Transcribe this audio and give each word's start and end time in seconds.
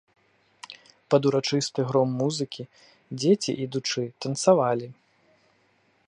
Пад 1.13 1.21
урачысты 1.29 1.79
гром 1.89 2.09
музыкі 2.21 2.63
дзеці, 3.19 3.51
ідучы, 3.67 4.03
танцавалі. 4.27 4.87